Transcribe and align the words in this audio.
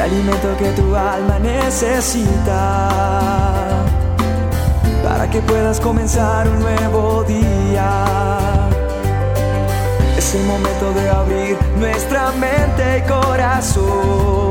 el 0.00 0.12
alimento 0.12 0.56
que 0.56 0.70
tu 0.70 0.96
alma 0.96 1.38
necesita 1.38 2.88
para 5.04 5.28
que 5.28 5.40
puedas 5.42 5.78
comenzar 5.80 6.48
un 6.48 6.60
nuevo 6.60 7.22
día. 7.24 8.04
Es 10.16 10.34
el 10.34 10.44
momento 10.44 10.92
de 10.94 11.10
abrir 11.10 11.58
nuestra 11.78 12.32
mente 12.32 12.98
y 12.98 13.02
corazón 13.08 14.50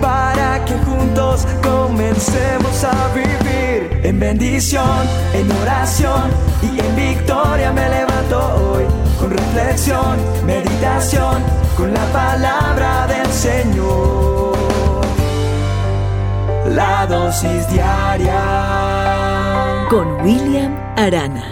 para 0.00 0.64
que 0.64 0.74
juntos 0.84 1.46
comencemos 1.62 2.84
a 2.84 3.08
vivir 3.14 4.00
en 4.04 4.20
bendición, 4.20 5.08
en 5.32 5.50
oración 5.62 6.30
y 6.62 6.78
en 6.78 6.96
victoria 6.96 7.72
me 7.72 7.88
levanto 7.88 8.38
hoy 8.38 8.84
con 9.18 9.30
reflexión, 9.30 10.16
meditación, 10.46 11.42
con 11.76 11.92
la 11.92 12.04
palabra 12.12 12.63
dosis 17.34 17.68
diaria 17.68 18.38
con 19.90 20.06
William 20.24 20.72
Arana. 20.96 21.42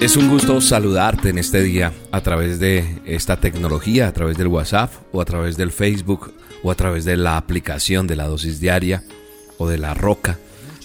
Es 0.00 0.16
un 0.16 0.30
gusto 0.30 0.58
saludarte 0.62 1.28
en 1.28 1.36
este 1.36 1.62
día 1.62 1.92
a 2.10 2.22
través 2.22 2.58
de 2.60 3.02
esta 3.04 3.36
tecnología, 3.38 4.08
a 4.08 4.12
través 4.12 4.38
del 4.38 4.46
WhatsApp 4.46 4.90
o 5.12 5.20
a 5.20 5.26
través 5.26 5.58
del 5.58 5.70
Facebook 5.70 6.32
o 6.62 6.70
a 6.70 6.74
través 6.76 7.04
de 7.04 7.18
la 7.18 7.36
aplicación 7.36 8.06
de 8.06 8.16
la 8.16 8.26
dosis 8.26 8.58
diaria 8.58 9.04
o 9.58 9.68
de 9.68 9.76
la 9.76 9.92
roca 9.92 10.38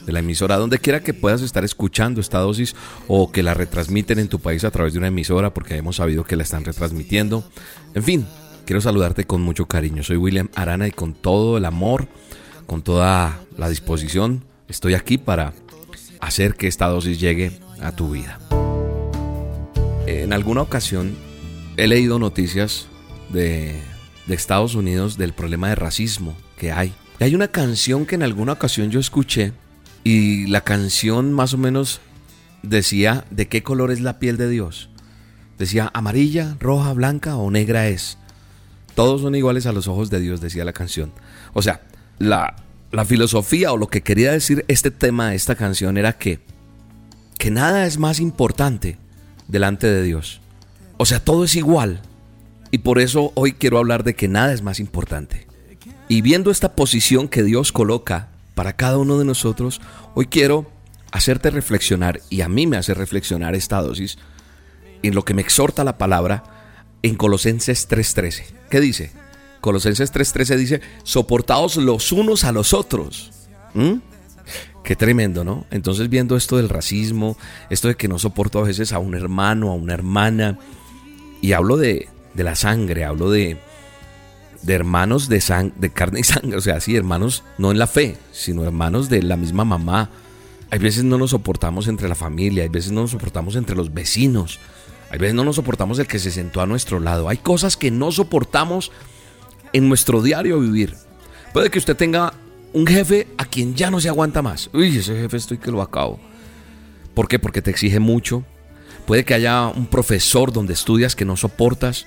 de 0.06 0.12
la 0.12 0.20
emisora, 0.20 0.58
donde 0.58 0.80
quiera 0.80 1.00
que 1.00 1.14
puedas 1.14 1.42
estar 1.42 1.64
escuchando 1.64 2.20
esta 2.20 2.40
dosis 2.40 2.76
o 3.08 3.32
que 3.32 3.44
la 3.44 3.54
retransmiten 3.54 4.20
en 4.20 4.28
tu 4.28 4.40
país 4.40 4.66
a 4.66 4.72
través 4.72 4.92
de 4.92 5.00
una 5.00 5.08
emisora, 5.08 5.54
porque 5.54 5.78
hemos 5.78 5.96
sabido 5.96 6.26
que 6.26 6.36
la 6.36 6.44
están 6.44 6.66
retransmitiendo. 6.66 7.46
En 7.94 8.04
fin, 8.04 8.26
quiero 8.66 8.82
saludarte 8.82 9.24
con 9.24 9.42
mucho 9.42 9.68
cariño. 9.68 10.04
Soy 10.04 10.18
William 10.18 10.50
Arana 10.54 10.86
y 10.88 10.92
con 10.92 11.14
todo 11.14 11.58
el 11.58 11.64
amor, 11.64 12.10
con 12.70 12.84
toda 12.84 13.40
la 13.58 13.68
disposición, 13.68 14.44
estoy 14.68 14.94
aquí 14.94 15.18
para 15.18 15.54
hacer 16.20 16.54
que 16.54 16.68
esta 16.68 16.86
dosis 16.86 17.20
llegue 17.20 17.52
a 17.82 17.94
tu 17.94 18.12
vida. 18.12 18.38
En 20.06 20.34
alguna 20.34 20.62
ocasión 20.62 21.16
he 21.78 21.88
leído 21.88 22.20
noticias 22.20 22.86
de, 23.30 23.82
de 24.28 24.36
Estados 24.36 24.76
Unidos 24.76 25.18
del 25.18 25.34
problema 25.34 25.70
de 25.70 25.76
racismo 25.76 26.38
que 26.60 26.72
hay. 26.72 26.94
Y 27.20 27.24
hay 27.24 27.34
una 27.34 27.48
canción 27.48 28.06
que 28.06 28.14
en 28.14 28.22
alguna 28.22 28.54
ocasión 28.54 28.92
yo 28.92 29.00
escuché 29.00 29.52
y 30.04 30.46
la 30.46 30.62
canción 30.62 31.34
más 31.34 31.56
o 31.56 31.58
menos 31.58 32.02
decía 32.62 33.26
de 33.32 33.48
qué 33.48 33.64
color 33.64 33.90
es 33.90 34.00
la 34.00 34.20
piel 34.20 34.38
de 34.38 34.48
Dios. 34.48 34.92
Decía 35.58 35.90
amarilla, 35.96 36.56
roja, 36.60 36.94
blanca 36.94 37.36
o 37.36 37.50
negra 37.50 37.88
es. 37.88 38.20
Todos 38.94 39.22
son 39.22 39.34
iguales 39.34 39.66
a 39.66 39.72
los 39.72 39.88
ojos 39.88 40.12
de 40.12 40.20
Dios, 40.20 40.40
decía 40.40 40.66
la 40.66 40.74
canción. 40.74 41.12
O 41.54 41.64
sea, 41.64 41.89
la, 42.20 42.56
la 42.92 43.06
filosofía 43.06 43.72
o 43.72 43.78
lo 43.78 43.88
que 43.88 44.02
quería 44.02 44.32
decir 44.32 44.66
este 44.68 44.92
tema 44.92 45.30
de 45.30 45.36
esta 45.36 45.56
canción 45.56 45.98
era 45.98 46.18
que, 46.18 46.40
que 47.38 47.52
nada 47.52 47.86
es 47.86 47.98
más 47.98 48.20
importante 48.20 48.98
delante 49.48 49.88
de 49.88 50.04
Dios. 50.04 50.42
O 50.98 51.06
sea, 51.06 51.24
todo 51.24 51.46
es 51.46 51.56
igual. 51.56 52.02
Y 52.72 52.80
por 52.80 53.00
eso 53.00 53.32
hoy 53.36 53.54
quiero 53.54 53.80
hablar 53.80 54.04
de 54.04 54.16
que 54.16 54.28
nada 54.28 54.54
es 54.54 54.62
más 54.62 54.80
importante. 54.80 55.48
Y 56.08 56.22
viendo 56.22 56.52
esta 56.52 56.76
posición 56.76 57.28
que 57.28 57.44
Dios 57.44 57.72
coloca 57.72 58.30
para 58.56 58.74
cada 58.74 58.98
uno 58.98 59.18
de 59.18 59.26
nosotros, 59.26 59.80
hoy 60.16 60.28
quiero 60.28 60.70
hacerte 61.12 61.50
reflexionar, 61.50 62.22
y 62.30 62.42
a 62.42 62.50
mí 62.50 62.68
me 62.68 62.78
hace 62.78 62.94
reflexionar 62.94 63.56
esta 63.56 63.82
dosis, 63.82 64.18
en 65.02 65.16
lo 65.16 65.24
que 65.24 65.34
me 65.34 65.42
exhorta 65.42 65.84
la 65.84 65.98
palabra 65.98 66.44
en 67.02 67.16
Colosenses 67.16 67.90
3.13. 67.90 68.44
¿Qué 68.70 68.80
dice? 68.80 69.12
Colosenses 69.62 70.14
3.13 70.14 70.56
dice, 70.56 70.82
soportaos 71.04 71.78
los 71.78 72.12
unos 72.12 72.44
a 72.44 72.52
los 72.52 72.74
otros. 72.74 73.32
¿Mm? 73.74 73.96
Qué 74.84 74.96
tremendo, 74.96 75.44
¿no? 75.44 75.66
Entonces 75.72 76.10
viendo 76.10 76.36
esto 76.36 76.58
del 76.58 76.70
racismo, 76.70 77.38
esto 77.70 77.90
de 77.90 77.96
que 77.96 78.08
no 78.08 78.18
soporto 78.18 78.60
a 78.60 78.64
veces 78.64 78.92
a 78.94 79.00
un 79.00 79.14
hermano, 79.14 79.70
a 79.72 79.76
una 79.76 79.94
hermana, 79.94 80.58
y 81.42 81.54
hablo 81.54 81.78
de, 81.78 82.08
de 82.34 82.44
la 82.44 82.56
sangre, 82.56 83.06
hablo 83.06 83.30
de, 83.30 83.60
de 84.62 84.74
hermanos 84.74 85.30
de, 85.30 85.42
sang 85.42 85.74
de 85.78 85.90
carne 85.90 86.22
y 86.22 86.24
sangre, 86.24 86.58
o 86.58 86.62
sea, 86.62 86.80
sí, 86.80 86.96
hermanos 86.96 87.44
no 87.58 87.72
en 87.72 87.80
la 87.80 87.88
fe, 87.88 88.18
sino 88.32 88.64
hermanos 88.64 89.10
de 89.10 89.22
la 89.24 89.38
misma 89.38 89.66
mamá. 89.66 90.10
Hay 90.72 90.80
veces 90.80 91.04
no 91.04 91.18
nos 91.18 91.32
soportamos 91.32 91.88
entre 91.88 92.08
la 92.08 92.16
familia, 92.16 92.64
hay 92.64 92.70
veces 92.70 92.92
no 92.92 93.02
nos 93.02 93.12
soportamos 93.12 93.56
entre 93.56 93.76
los 93.76 93.94
vecinos, 93.94 94.60
hay 95.10 95.18
veces 95.18 95.34
no 95.34 95.44
nos 95.44 95.56
soportamos 95.56 95.98
el 96.00 96.08
que 96.08 96.20
se 96.20 96.32
sentó 96.32 96.62
a 96.62 96.68
nuestro 96.68 97.00
lado. 97.00 97.30
Hay 97.30 97.38
cosas 97.38 97.76
que 97.76 97.90
no 97.90 98.12
soportamos 98.12 98.92
en 99.74 99.88
nuestro 99.88 100.22
diario 100.22 100.60
vivir. 100.60 100.96
Puede 101.54 101.70
que 101.70 101.80
usted 101.80 101.96
tenga 101.96 102.34
un 102.74 102.86
jefe 102.86 103.28
a 103.38 103.46
quien 103.46 103.76
ya 103.76 103.90
no 103.90 104.00
se 104.00 104.10
aguanta 104.10 104.42
más. 104.42 104.70
Uy, 104.74 104.98
ese 104.98 105.16
jefe 105.16 105.38
estoy 105.38 105.58
que 105.58 105.72
lo 105.72 105.82
acabo. 105.82 106.20
¿Por 107.14 107.28
qué? 107.28 107.40
Porque 107.40 107.62
te 107.62 107.72
exige 107.72 108.00
mucho. 108.00 108.44
Puede 109.06 109.26
que 109.26 109.34
haya 109.34 109.68
un 109.68 109.88
profesor 109.88 110.54
donde 110.54 110.74
estudias 110.74 111.16
que 111.16 111.26
no 111.26 111.36
soportas 111.36 112.06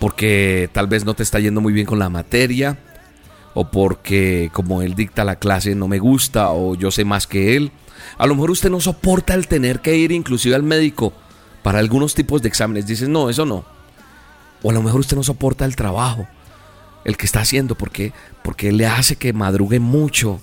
porque 0.00 0.70
tal 0.72 0.86
vez 0.88 1.04
no 1.04 1.14
te 1.14 1.22
está 1.22 1.38
yendo 1.38 1.60
muy 1.60 1.74
bien 1.74 1.86
con 1.86 2.00
la 2.00 2.08
materia, 2.08 2.78
o 3.52 3.70
porque 3.70 4.50
como 4.52 4.82
él 4.82 4.94
dicta 4.94 5.24
la 5.24 5.36
clase 5.36 5.74
no 5.74 5.86
me 5.88 5.98
gusta, 5.98 6.50
o 6.50 6.74
yo 6.74 6.90
sé 6.90 7.04
más 7.04 7.26
que 7.26 7.54
él. 7.54 7.70
A 8.16 8.26
lo 8.26 8.34
mejor 8.34 8.50
usted 8.50 8.70
no 8.70 8.80
soporta 8.80 9.34
el 9.34 9.46
tener 9.46 9.80
que 9.80 9.96
ir 9.96 10.10
inclusive 10.10 10.54
al 10.54 10.62
médico 10.62 11.12
para 11.62 11.78
algunos 11.78 12.14
tipos 12.14 12.40
de 12.40 12.48
exámenes. 12.48 12.86
Dices, 12.86 13.10
no, 13.10 13.28
eso 13.28 13.44
no. 13.44 13.66
O 14.62 14.70
a 14.70 14.72
lo 14.72 14.82
mejor 14.82 15.00
usted 15.00 15.16
no 15.16 15.22
soporta 15.22 15.66
el 15.66 15.76
trabajo, 15.76 16.26
el 17.04 17.16
que 17.16 17.26
está 17.26 17.40
haciendo, 17.40 17.74
porque, 17.76 18.12
porque 18.42 18.72
le 18.72 18.86
hace 18.86 19.16
que 19.16 19.32
madrugue 19.32 19.80
mucho. 19.80 20.40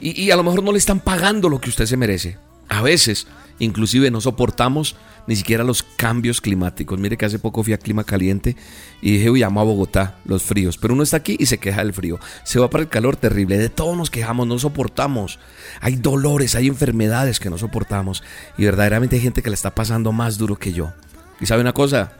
Y, 0.00 0.30
a 0.30 0.36
lo 0.36 0.42
mejor 0.42 0.62
no 0.64 0.72
le 0.72 0.78
están 0.78 0.98
pagando 0.98 1.48
lo 1.48 1.60
que 1.60 1.70
usted 1.70 1.86
se 1.86 1.96
merece. 1.96 2.36
A 2.68 2.82
veces, 2.82 3.28
inclusive, 3.60 4.10
no 4.10 4.20
soportamos 4.20 4.96
ni 5.28 5.36
siquiera 5.36 5.62
los 5.62 5.84
cambios 5.84 6.40
climáticos. 6.40 6.98
Mire 6.98 7.16
que 7.16 7.24
hace 7.24 7.38
poco 7.38 7.62
fui 7.62 7.72
a 7.72 7.78
clima 7.78 8.02
caliente 8.02 8.56
y 9.00 9.12
dije, 9.12 9.30
uy, 9.30 9.44
amo 9.44 9.60
a 9.60 9.64
Bogotá, 9.64 10.16
los 10.24 10.42
fríos. 10.42 10.76
Pero 10.76 10.94
uno 10.94 11.04
está 11.04 11.18
aquí 11.18 11.36
y 11.38 11.46
se 11.46 11.58
queja 11.58 11.84
del 11.84 11.92
frío. 11.92 12.18
Se 12.42 12.58
va 12.58 12.68
para 12.68 12.82
el 12.82 12.88
calor 12.88 13.14
terrible. 13.14 13.58
De 13.58 13.68
todo 13.68 13.94
nos 13.94 14.10
quejamos, 14.10 14.48
no 14.48 14.58
soportamos. 14.58 15.38
Hay 15.80 15.94
dolores, 15.94 16.56
hay 16.56 16.66
enfermedades 16.66 17.38
que 17.38 17.50
no 17.50 17.58
soportamos. 17.58 18.24
Y 18.58 18.64
verdaderamente 18.64 19.16
hay 19.16 19.22
gente 19.22 19.42
que 19.42 19.50
le 19.50 19.54
está 19.54 19.72
pasando 19.72 20.10
más 20.10 20.36
duro 20.36 20.56
que 20.56 20.72
yo. 20.72 20.92
Y 21.40 21.46
sabe 21.46 21.60
una 21.60 21.74
cosa, 21.74 22.12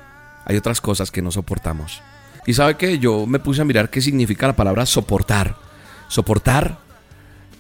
hay 0.45 0.57
otras 0.57 0.81
cosas 0.81 1.11
que 1.11 1.23
no 1.23 1.33
soportamos. 1.33 2.01
Y 2.47 2.55
sabe 2.55 2.77
que 2.77 2.99
yo 2.99 3.27
me 3.27 3.39
puse 3.39 3.63
a 3.63 3.65
mirar 3.65 3.91
qué 3.91 4.01
significa 4.01 4.47
la 4.47 4.57
palabra 4.57 4.87
soportar. 4.87 5.57
Soportar 6.09 6.79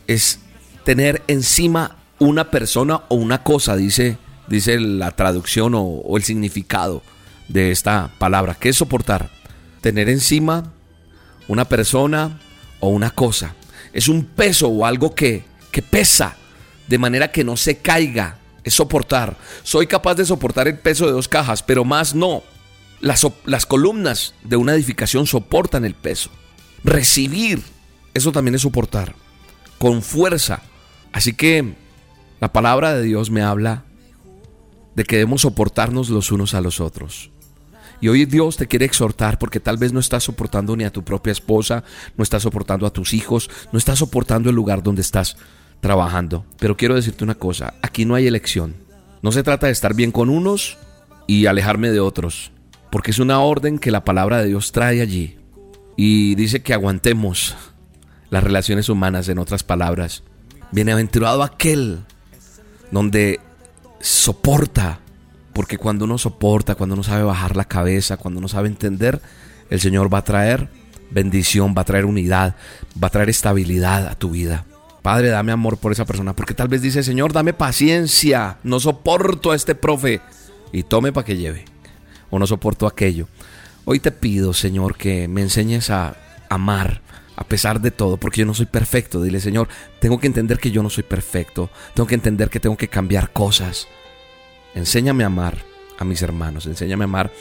es 0.06 0.40
tener 0.84 1.22
encima 1.28 1.96
una 2.18 2.50
persona 2.50 3.02
o 3.08 3.14
una 3.14 3.42
cosa, 3.42 3.76
dice 3.76 4.18
dice 4.52 4.78
la 4.78 5.12
traducción 5.12 5.72
o, 5.74 6.16
el 6.16 6.22
significado 6.22 7.02
de 7.48 7.70
esta 7.70 8.12
palabra. 8.18 8.54
¿Qué 8.58 8.68
es 8.70 8.76
soportar? 8.76 9.30
Tener 9.80 10.08
encima 10.08 10.72
una 11.48 11.64
persona 11.64 12.40
o 12.80 12.88
una 12.88 13.10
cosa. 13.10 13.54
Es 13.92 14.08
un 14.08 14.24
peso 14.24 14.68
o 14.68 14.86
algo 14.86 15.14
que, 15.14 15.44
que 15.70 15.82
pesa 15.82 16.36
de 16.86 16.98
manera 16.98 17.32
que 17.32 17.44
no 17.44 17.56
se 17.56 17.78
caiga. 17.78 18.38
Es 18.64 18.74
soportar. 18.74 19.36
Soy 19.62 19.86
capaz 19.86 20.14
de 20.14 20.24
soportar 20.24 20.68
el 20.68 20.78
peso 20.78 21.06
de 21.06 21.12
dos 21.12 21.28
cajas, 21.28 21.62
pero 21.62 21.84
más 21.84 22.14
no. 22.14 22.42
Las, 23.02 23.26
las 23.44 23.66
columnas 23.66 24.34
de 24.42 24.56
una 24.56 24.74
edificación 24.74 25.26
soportan 25.26 25.84
el 25.84 25.94
peso. 25.94 26.30
Recibir, 26.84 27.62
eso 28.14 28.32
también 28.32 28.54
es 28.54 28.62
soportar. 28.62 29.14
Con 29.78 30.00
fuerza. 30.00 30.62
Así 31.12 31.34
que 31.34 31.74
la 32.40 32.52
palabra 32.52 32.94
de 32.94 33.02
Dios 33.02 33.30
me 33.30 33.42
habla 33.42 33.84
de 34.94 35.04
que 35.04 35.16
debemos 35.16 35.42
soportarnos 35.42 36.08
los 36.08 36.32
unos 36.32 36.54
a 36.54 36.60
los 36.60 36.80
otros. 36.80 37.30
Y 38.00 38.08
hoy 38.08 38.24
Dios 38.24 38.56
te 38.56 38.66
quiere 38.66 38.84
exhortar 38.84 39.38
porque 39.38 39.60
tal 39.60 39.76
vez 39.76 39.92
no 39.92 40.00
estás 40.00 40.24
soportando 40.24 40.76
ni 40.76 40.84
a 40.84 40.92
tu 40.92 41.04
propia 41.04 41.30
esposa, 41.30 41.84
no 42.16 42.24
estás 42.24 42.42
soportando 42.42 42.86
a 42.86 42.92
tus 42.92 43.14
hijos, 43.14 43.48
no 43.70 43.78
estás 43.78 44.00
soportando 44.00 44.50
el 44.50 44.56
lugar 44.56 44.82
donde 44.82 45.02
estás 45.02 45.36
trabajando. 45.80 46.44
Pero 46.58 46.76
quiero 46.76 46.96
decirte 46.96 47.22
una 47.22 47.36
cosa, 47.36 47.74
aquí 47.82 48.04
no 48.04 48.16
hay 48.16 48.26
elección. 48.26 48.74
No 49.22 49.30
se 49.30 49.44
trata 49.44 49.66
de 49.66 49.72
estar 49.72 49.94
bien 49.94 50.10
con 50.10 50.30
unos 50.30 50.78
y 51.28 51.46
alejarme 51.46 51.90
de 51.90 52.00
otros, 52.00 52.50
porque 52.92 53.10
es 53.10 53.18
una 53.18 53.40
orden 53.40 53.78
que 53.78 53.90
la 53.90 54.04
palabra 54.04 54.36
de 54.36 54.48
Dios 54.48 54.70
trae 54.70 55.00
allí. 55.00 55.38
Y 55.96 56.34
dice 56.34 56.62
que 56.62 56.74
aguantemos 56.74 57.56
las 58.28 58.44
relaciones 58.44 58.90
humanas, 58.90 59.30
en 59.30 59.38
otras 59.38 59.62
palabras. 59.62 60.24
Bienaventurado 60.72 61.42
aquel 61.42 62.00
donde 62.90 63.40
soporta, 63.98 65.00
porque 65.54 65.78
cuando 65.78 66.04
uno 66.04 66.18
soporta, 66.18 66.74
cuando 66.74 66.92
uno 66.92 67.02
sabe 67.02 67.22
bajar 67.22 67.56
la 67.56 67.64
cabeza, 67.64 68.18
cuando 68.18 68.40
uno 68.40 68.48
sabe 68.48 68.68
entender, 68.68 69.22
el 69.70 69.80
Señor 69.80 70.12
va 70.12 70.18
a 70.18 70.24
traer 70.24 70.68
bendición, 71.10 71.74
va 71.74 71.82
a 71.82 71.86
traer 71.86 72.04
unidad, 72.04 72.56
va 73.02 73.06
a 73.06 73.10
traer 73.10 73.30
estabilidad 73.30 74.06
a 74.06 74.16
tu 74.16 74.32
vida. 74.32 74.66
Padre, 75.00 75.28
dame 75.28 75.52
amor 75.52 75.78
por 75.78 75.92
esa 75.92 76.04
persona, 76.04 76.36
porque 76.36 76.52
tal 76.52 76.68
vez 76.68 76.82
dice, 76.82 77.02
Señor, 77.02 77.32
dame 77.32 77.54
paciencia, 77.54 78.58
no 78.64 78.80
soporto 78.80 79.50
a 79.50 79.56
este 79.56 79.74
profe 79.74 80.20
y 80.72 80.82
tome 80.82 81.10
para 81.10 81.24
que 81.24 81.38
lleve, 81.38 81.64
o 82.32 82.38
no 82.40 82.46
soporto 82.48 82.88
aquello. 82.88 83.28
Hoy 83.84 84.00
te 84.00 84.10
pido, 84.10 84.52
Señor, 84.52 84.96
que 84.96 85.28
me 85.28 85.42
enseñes 85.42 85.90
a, 85.90 86.16
amar 86.52 87.00
a 87.36 87.44
pesar 87.44 87.80
de 87.80 87.90
todo, 87.90 88.18
porque 88.18 88.40
yo 88.40 88.46
no 88.46 88.54
soy 88.54 88.66
perfecto. 88.66 89.22
Dile, 89.22 89.40
Señor, 89.40 89.68
tengo 90.00 90.20
que 90.20 90.26
entender 90.26 90.58
que 90.58 90.70
yo 90.70 90.82
no 90.82 90.90
soy 90.90 91.02
perfecto. 91.02 91.70
Tengo 91.94 92.06
que 92.06 92.14
entender 92.14 92.50
que 92.50 92.60
tengo 92.60 92.76
que 92.76 92.88
cambiar 92.88 93.32
cosas. 93.32 93.88
Enséñame 94.74 95.24
a 95.24 95.28
amar 95.28 95.58
a 95.98 96.04
mis 96.04 96.22
hermanos. 96.22 96.66
Enséñame 96.66 97.04
a 97.04 97.06
amar 97.06 97.32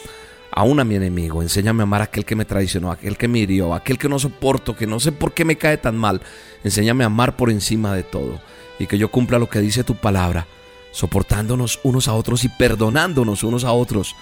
aún 0.51 0.79
a 0.79 0.85
mi 0.85 0.95
enemigo. 0.95 1.41
Enséñame 1.41 1.81
a 1.81 1.83
amar 1.83 2.01
a 2.01 2.05
aquel 2.05 2.25
que 2.25 2.35
me 2.35 2.45
traicionó, 2.45 2.89
a 2.89 2.93
aquel 2.93 3.17
que 3.17 3.27
me 3.27 3.39
hirió, 3.39 3.73
a 3.73 3.77
aquel 3.77 3.97
que 3.97 4.09
no 4.09 4.17
soporto, 4.17 4.75
que 4.75 4.87
no 4.87 4.99
sé 4.99 5.11
por 5.11 5.33
qué 5.33 5.45
me 5.45 5.57
cae 5.57 5.77
tan 5.77 5.97
mal. 5.97 6.21
Enséñame 6.63 7.03
a 7.03 7.07
amar 7.07 7.35
por 7.35 7.49
encima 7.49 7.93
de 7.93 8.03
todo. 8.03 8.39
Y 8.79 8.87
que 8.87 8.97
yo 8.97 9.11
cumpla 9.11 9.39
lo 9.39 9.49
que 9.49 9.59
dice 9.59 9.83
tu 9.83 9.95
palabra, 9.95 10.47
soportándonos 10.91 11.79
unos 11.83 12.07
a 12.07 12.13
otros 12.13 12.45
y 12.45 12.49
perdonándonos 12.49 13.43
unos 13.43 13.65
a 13.65 13.73
otros. 13.73 14.15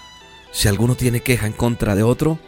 Si 0.51 0.67
alguno 0.67 0.95
tiene 0.95 1.21
queja 1.21 1.47
en 1.47 1.53
contra 1.53 1.95
de 1.95 2.03
otro, 2.03 2.39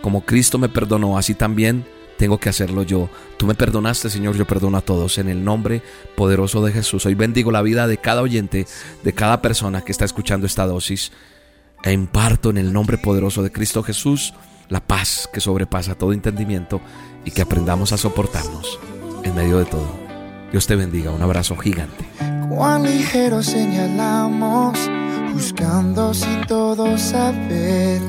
como 0.00 0.24
Cristo 0.24 0.58
me 0.58 0.68
perdonó, 0.68 1.18
así 1.18 1.34
también 1.34 1.84
tengo 2.16 2.38
que 2.38 2.48
hacerlo 2.48 2.82
yo. 2.82 3.08
Tú 3.36 3.46
me 3.46 3.54
perdonaste, 3.54 4.08
Señor, 4.08 4.36
yo 4.36 4.46
perdono 4.46 4.78
a 4.78 4.82
todos. 4.82 5.18
En 5.18 5.28
el 5.28 5.44
nombre 5.44 5.82
poderoso 6.16 6.64
de 6.64 6.72
Jesús. 6.72 7.04
Hoy 7.06 7.14
bendigo 7.14 7.50
la 7.50 7.62
vida 7.62 7.86
de 7.86 7.98
cada 7.98 8.22
oyente, 8.22 8.66
de 9.02 9.12
cada 9.12 9.42
persona 9.42 9.82
que 9.82 9.92
está 9.92 10.04
escuchando 10.04 10.46
esta 10.46 10.66
dosis. 10.66 11.12
E 11.82 11.92
imparto 11.92 12.50
en 12.50 12.58
el 12.58 12.72
nombre 12.72 12.96
poderoso 12.96 13.42
de 13.42 13.50
Cristo 13.50 13.82
Jesús 13.82 14.34
la 14.68 14.80
paz 14.80 15.28
que 15.32 15.40
sobrepasa 15.40 15.96
todo 15.96 16.12
entendimiento 16.12 16.80
y 17.24 17.32
que 17.32 17.42
aprendamos 17.42 17.92
a 17.92 17.98
soportarnos 17.98 18.78
en 19.24 19.34
medio 19.34 19.58
de 19.58 19.64
todo. 19.64 19.92
Dios 20.52 20.66
te 20.66 20.76
bendiga. 20.76 21.10
Un 21.10 21.22
abrazo 21.22 21.56
gigante. 21.56 22.04
Cuán 22.48 22.84
ligero 22.84 23.42
señalamos, 23.42 24.78
buscando 25.32 26.14
sin 26.14 26.46
todo 26.46 26.96
saber 26.98 28.00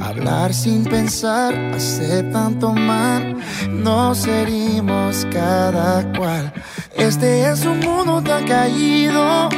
Hablar 0.00 0.54
sin 0.54 0.84
pensar 0.84 1.54
hace 1.74 2.22
tanto 2.24 2.72
mal, 2.72 3.36
nos 3.68 4.26
herimos 4.26 5.26
cada 5.30 6.10
cual. 6.16 6.52
Este 6.94 7.50
es 7.50 7.64
un 7.66 7.80
mundo 7.80 8.22
tan 8.22 8.46
caído, 8.46 9.48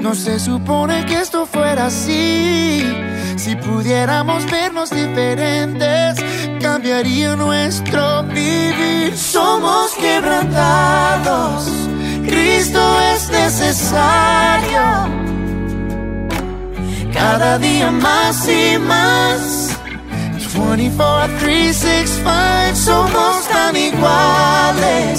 no 0.00 0.14
se 0.14 0.38
supone 0.38 1.04
que 1.06 1.20
esto 1.20 1.46
fuera 1.46 1.86
así. 1.86 2.84
Si 3.36 3.56
pudiéramos 3.56 4.48
vernos 4.50 4.90
diferentes, 4.90 6.22
cambiaría 6.60 7.34
nuestro 7.34 8.22
vivir. 8.24 9.16
Somos 9.16 9.92
quebrantados, 9.94 11.68
Cristo 12.24 13.00
es 13.14 13.30
necesario. 13.30 14.27
Cada 17.48 17.60
día 17.60 17.90
más 17.90 18.46
y 18.46 18.76
más 18.76 19.74
24, 20.54 21.34
3, 21.40 21.74
6, 21.74 22.20
5 22.22 22.74
somos 22.74 23.48
tan 23.48 23.74
iguales 23.74 25.18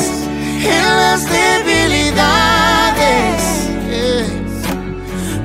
en 0.61 0.83
las 0.83 1.25
debilidades. 1.25 2.13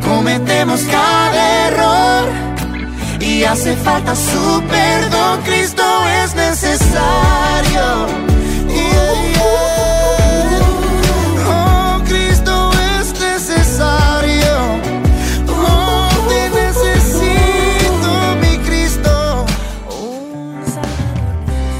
Cometemos 0.07 0.83
cada 0.83 1.69
error 1.69 2.29
y 3.19 3.45
hace 3.45 3.75
falta 3.77 4.15
su 4.15 4.63
perdón. 4.69 5.41
Cristo 5.43 5.85
es 6.23 6.35
necesario. 6.35 6.94